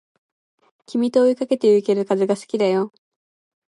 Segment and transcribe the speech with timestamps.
[0.87, 2.91] 君と追いかけてゆける風が好きだよ